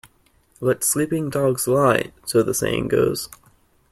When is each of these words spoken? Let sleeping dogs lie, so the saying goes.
Let 0.61 0.83
sleeping 0.83 1.29
dogs 1.29 1.67
lie, 1.67 2.11
so 2.25 2.41
the 2.41 2.55
saying 2.55 2.87
goes. 2.87 3.29